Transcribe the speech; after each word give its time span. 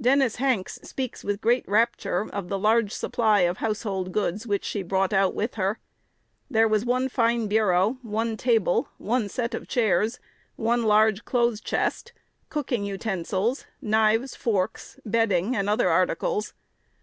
Dennis 0.00 0.36
Hanks 0.36 0.78
speaks 0.84 1.22
with 1.22 1.42
great 1.42 1.68
rapture 1.68 2.22
of 2.32 2.48
the 2.48 2.58
"large 2.58 2.92
supply 2.92 3.40
of 3.40 3.58
household 3.58 4.10
goods" 4.10 4.46
which 4.46 4.64
she 4.64 4.82
brought 4.82 5.12
out 5.12 5.34
with 5.34 5.56
her. 5.56 5.80
There 6.50 6.66
was 6.66 6.86
"one 6.86 7.10
fine 7.10 7.46
bureau, 7.46 7.98
one 8.00 8.38
table, 8.38 8.88
one 8.96 9.28
set 9.28 9.52
of 9.52 9.68
chairs, 9.68 10.18
one 10.56 10.84
large 10.84 11.26
clothes 11.26 11.60
chest, 11.60 12.14
cooking 12.48 12.84
utensils, 12.86 13.66
knives, 13.82 14.34
forks, 14.34 14.98
bedding, 15.04 15.54
and 15.54 15.68
other 15.68 15.90
articles." 15.90 16.54